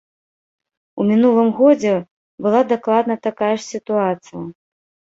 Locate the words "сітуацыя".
3.73-4.41